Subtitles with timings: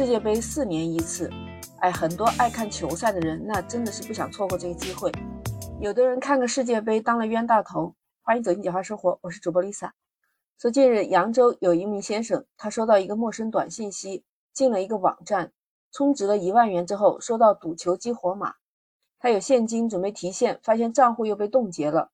[0.00, 1.28] 世界杯四年一次，
[1.80, 5.12] 哎，很多爱看球赛的人，那真的是不想错过这个机会。
[5.78, 7.94] 有的人看个世界杯当了冤大头。
[8.22, 9.90] 欢迎走进简化生活，我是主播 Lisa。
[10.58, 14.24] 说近日扬州有一名先生，他收到一个陌生短信息，
[14.54, 15.52] 进了一个网站，
[15.92, 18.54] 充值了一万元之后，收到赌球激活码，
[19.18, 22.10] 他有现金准备提现，发现账户又被冻结了。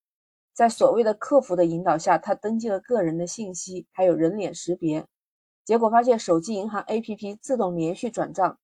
[0.52, 5.06] 在所谓的客服的引导下，他登记了个人的信息，还有人脸识别。
[5.66, 8.56] 结果发现手机银行 APP 自动连续转账，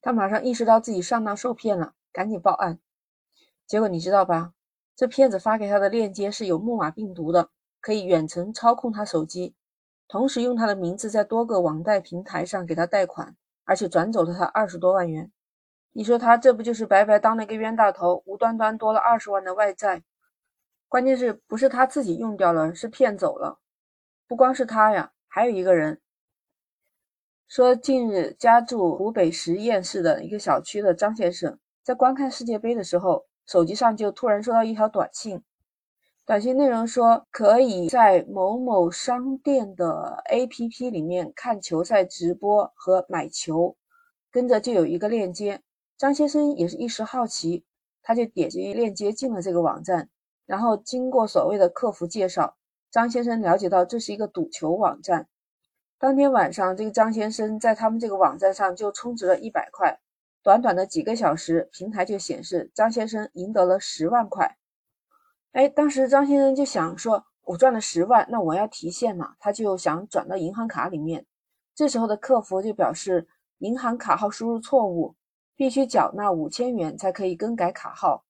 [0.00, 2.78] 他马上意识到自己上当受骗了，赶紧报案。
[3.66, 4.54] 结果你知道吧？
[4.96, 7.50] 这骗子发给他的链接是有木马病毒的，
[7.82, 9.54] 可以远程操控他手机，
[10.08, 15.30] 同时用他的名字在多个网贷平台上给他贷款，而且转走了他二十多万元。
[15.92, 20.02] 你说他这不就是白白当了一个冤大头，无端端多了二十万的外债？
[20.88, 23.58] 关键是不是他自己用掉了，是骗走了。
[24.26, 26.00] 不光是他呀，还有一个人。
[27.54, 35.42] 说，近日家住湖北十堰市的一个小区的张先生，在观看世界杯的时候，手机上就突然收到一条短信。
[36.24, 43.76] 短信内容说，可以在某某商店的 APP 里面看球赛直播和买球，
[44.30, 45.60] 跟着就有一个链接。
[45.98, 47.66] 张先生也是一时好奇，
[48.02, 50.08] 他就点击链接进了这个网站，
[50.46, 52.56] 然后经过所谓的客服介绍，
[52.90, 55.28] 张先生了解到这是一个赌球网站。
[56.02, 60.00] 当天晚上，这个张先生在他们这个网站上就充值了一百块，
[60.42, 64.56] 短短的几个小时，平台就显示张先生赢得了十万块。
[65.52, 71.24] 哎，当时张先生就想说，我赚了十万，那我要提现嘛，他就想转到银行卡里面。
[71.72, 75.14] 这时候的客服就表示，银行卡号输入错误，
[75.54, 78.24] 必须缴纳五千元才可以更改卡号。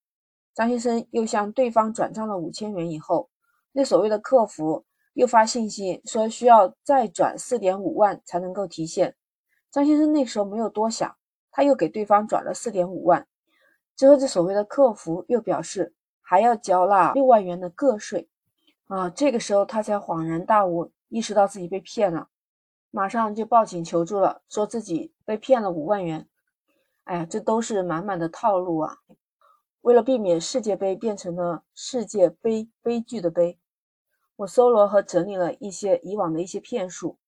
[0.53, 3.31] 张先生又向对方转账了五千元以后，
[3.73, 4.85] 那所谓的客服。
[5.15, 9.15] 又发信息说需要再转四点五万才能够提现。
[9.71, 11.17] 张先生那时候没有多想，
[11.51, 13.27] 他又给对方转了四点五万。
[13.97, 18.29] 之后，这所谓的客服又表示还要交纳六万元的个税。
[18.89, 22.29] 啊，这个时候他才恍然大悟，意识到自己被骗了，
[22.91, 26.29] 马上就报警求助了，说自己被骗了五万元。
[27.05, 28.99] 哎呀，这都是满满的套路啊！
[29.81, 33.59] 为了避免世界杯变成了世界杯悲剧的悲。
[34.37, 37.19] 我搜罗和整理了一些以往的一些骗术，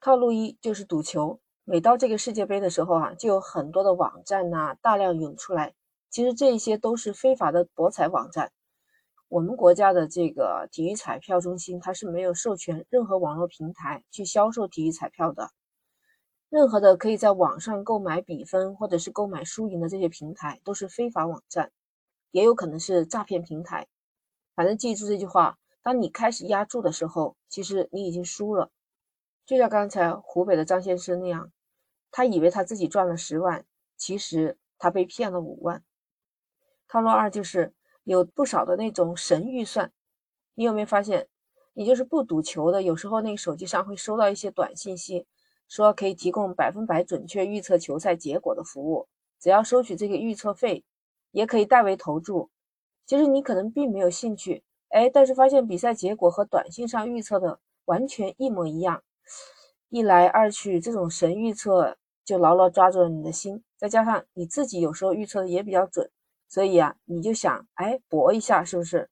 [0.00, 1.40] 套路一就是赌球。
[1.62, 5.74] 每到这个世界杯的时候啊，就有很多的网站呐大量涌出来。
[6.10, 8.52] 其实这些都是非法的博彩网站。
[9.28, 15.50] 我们国家的这个体育彩票中心，它是没有授权任何网络平台去销售体育彩票的。
[16.50, 21.72] 任何的可以在网上购买比分或者是购买输赢的这些平台，都是非法网站，
[22.32, 23.86] 也有可能是诈骗平台。
[24.54, 25.58] 反正记住这句话。
[25.84, 28.70] 当你开始压注的时候，其实你已经输了，
[29.44, 31.52] 就像刚才湖北的张先生那样，
[32.10, 33.66] 他以为他自己赚了十万，
[33.98, 35.84] 其实他被骗了五万。
[36.88, 37.74] 套路二就是
[38.04, 39.92] 有不少的那种神预算，
[40.54, 41.28] 你有没有发现？
[41.74, 45.26] 你就是不赌球的，有时候那个手机上会收到一些短信息，
[45.68, 49.06] 说可以提供百分百准确预测球赛结果的服务，
[49.38, 50.82] 只要收取这个预测费，
[51.30, 52.50] 也可以代为投注。
[53.04, 54.64] 其实你可能并没有兴趣。
[54.94, 59.02] 哎，但是发现比赛结果和短信上预测的完全一模一样，
[59.88, 63.64] 一来二去，这种神预测就牢牢抓住了你的心。
[63.76, 66.08] 再加上你自己有时候预测的也比较准，
[66.48, 69.10] 所以啊，你就想，哎，搏一下，是不是？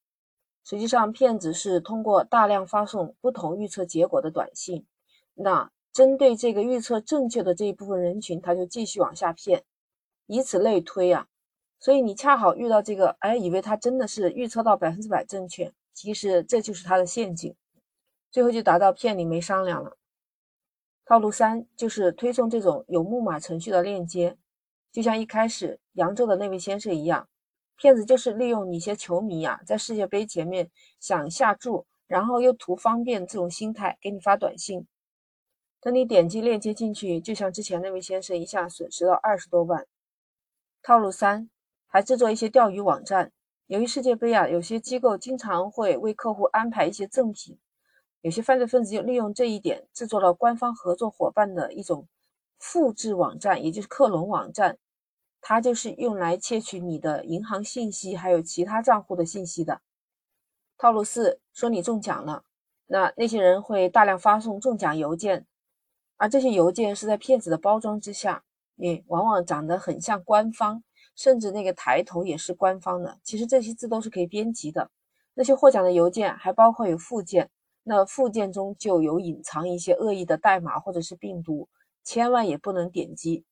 [0.62, 4.86] 实际上，骗子是通过大量发送不同预测结果的短信，
[5.34, 9.64] 那针对这个预测正确的这一部分人群，他就继续往下骗，
[10.28, 11.26] 以此类推啊。
[11.82, 17.56] 所以你恰好遇到这个，哎，以为他真的是预测到百分之百正确，其实这就是他的陷阱，
[18.30, 19.96] 最后就达到骗你没商量了。
[21.04, 24.38] 套路三就是推送这种有木马程序的链接，
[24.92, 27.28] 就像一开始扬州的那位先生一样，
[27.74, 34.86] 骗子就是利用你些球迷呀，在世界杯前面想下注，然后又图方便这种心态给你发短信，
[35.80, 39.84] 等你点击链接进去，就像之前那位先生一下损失了二十多万。
[40.80, 41.50] 套路三。
[41.92, 43.30] 还制作一些钓鱼网站。
[43.66, 47.58] 由于世界杯啊，有些机构经常会为客户安排一些赠品，
[48.22, 52.08] 有些犯罪分子就利用这一点，制作了官方合作伙伴的一种
[52.58, 54.78] 复制网站，也就是克隆网站。
[55.42, 59.82] 它就是用来窃取你的银行信息，还有其他账户的信息的。
[60.78, 62.44] 套路四，说你中奖了，
[62.86, 65.46] 那那些人会大量发送中奖邮件，
[66.16, 68.44] 而这些邮件是在骗子的包装之下，
[68.76, 70.82] 也往往长得很像官方。
[71.14, 74.90] 甚至那个抬头也是官方的，其实这些字都是可以编辑的。
[75.34, 77.50] 那些获奖的邮件还包括有附件，
[77.84, 81.68] 那附件中就有隐藏一些恶意的代码或者是病毒，
[82.04, 83.44] 千万也不能点击。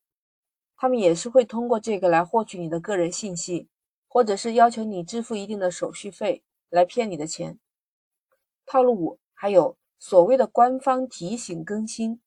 [0.76, 3.68] 他们也是会通过这个来获取你的个人信息，
[4.08, 7.58] 或者是要求你支付一定的手续费来骗你的钱。
[8.64, 12.20] 套路五，还有所谓的官方提醒更新。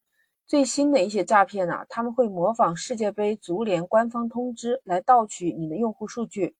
[0.45, 6.55] 最新的一些诈骗呢，他们会模仿世界杯足联官方通知来盗取你的用户数据。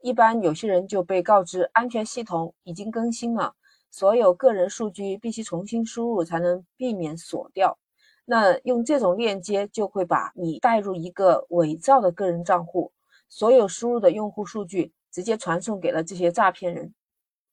[0.00, 3.54] 一般有些人就被告知安全系统已经更新了，
[3.90, 7.76] 所有个人数据必须重新输入才能避免锁掉。
[8.24, 12.92] 那用这种链接就会把你带入一个伪造的个人账户，
[13.28, 16.94] 所有输入的用户数据直接传送给了这些诈骗人。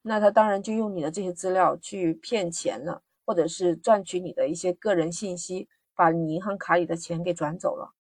[0.03, 3.01] 那他当然就用你的这些资料去骗钱了。
[3.25, 7.93] 或者是赚取你的一些个人信息，把你银行卡里的钱给转走了。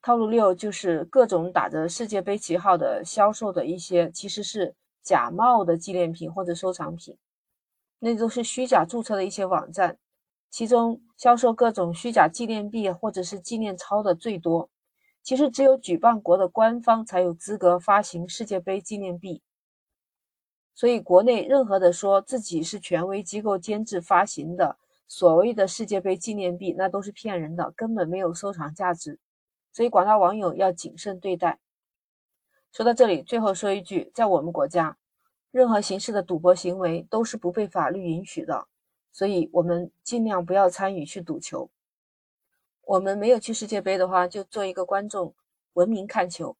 [0.00, 7.16] 套路六就是各种打着世界杯旗号的销售的一些，其实是假冒的纪念品或者收藏品，
[7.98, 9.98] 那都是虚假注册的一些网站，
[10.50, 14.68] 其中销售各种虚假纪念币或者是纪念钞的最多。
[15.22, 19.42] 其实只有举办国的官方才有资格发行世界杯纪念币。
[20.74, 24.76] 所以，国内任何的说自己是权威机构监制发行的
[25.06, 29.20] 所谓的世界杯纪念币，那都是骗人的，根本没有收藏价值。
[29.72, 31.60] 所以，广大网友要谨慎对待。
[32.72, 34.96] 说到这里，最后说一句，在我们国家，
[35.52, 38.66] 任何形式的赌博行为都是不被法律允许的，
[39.12, 41.70] 所以我们尽量不要参与去赌球。
[42.82, 45.34] 我们没有去世界杯的话，就做一个观众，
[45.74, 46.56] 文明看球。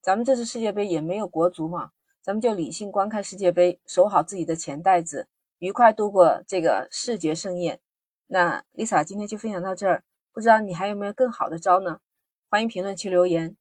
[0.00, 1.90] 咱们这次世界杯也没有国足嘛。
[2.30, 5.26] 咱们就理性观看世界杯，守好自己的钱袋子，
[5.58, 7.80] 愉快度过这个视觉盛宴。
[8.28, 11.98] 那 Lisa 今天就分享到这儿，不知道你还有没有更好的招呢？
[12.48, 13.56] 欢迎评论区留言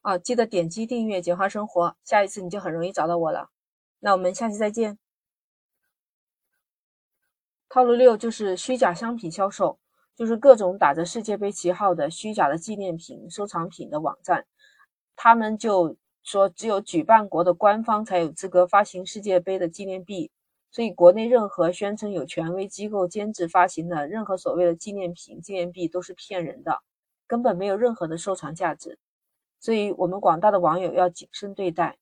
[0.00, 0.16] 啊！
[0.16, 3.50] 记得点击订阅“简化生活”，下一次你就很容易找到我了。
[4.00, 4.98] 那我们下期再见。
[7.68, 9.78] 套路六就是虚假商品销售，
[10.14, 14.46] 就是各种打着世界杯旗号的虚假的纪念品、收藏品的网站，
[15.14, 15.98] 他们就。
[16.26, 20.32] 说只有举办国的官方才有资格发行世界杯的纪念币，
[20.72, 26.82] 所以国内任何宣称有权威机构监制发行的任何所谓的纪念品、纪念币都是骗人的，
[27.28, 28.98] 根本没有任何的收藏价值，
[29.60, 31.96] 所以我们广大的网友要谨慎对待。